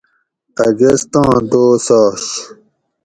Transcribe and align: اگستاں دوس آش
اگستاں 0.65 1.31
دوس 1.51 1.85
آش 2.03 2.23